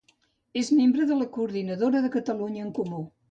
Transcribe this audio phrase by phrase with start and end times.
[0.61, 3.03] És membre de la coordinadora de Catalunya en Comú.